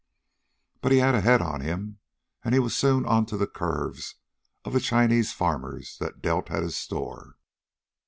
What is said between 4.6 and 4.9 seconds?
of the